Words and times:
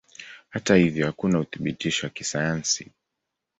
Hata 0.49 0.75
hivyo 0.75 1.05
hakuna 1.05 1.39
uthibitisho 1.39 2.07
wa 2.07 2.09
kisayansi. 2.09 2.91